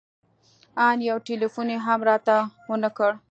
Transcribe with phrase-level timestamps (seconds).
[0.85, 2.35] ان يو ټېلفون يې هم راته
[2.69, 3.11] ونه کړ.